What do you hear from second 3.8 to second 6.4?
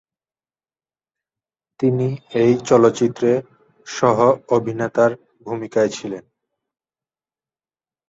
সহ- অভিনেতার ভুমিকায় ছিলেন।